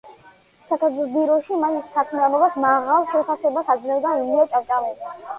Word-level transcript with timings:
სათათბიროში 0.67 1.57
მის 1.63 1.91
საქმიანობას 1.97 2.57
მაღალ 2.63 3.05
შეფასებას 3.11 3.69
აძლევდა 3.75 4.15
ილია 4.23 4.47
ჭავჭავაძე. 4.55 5.13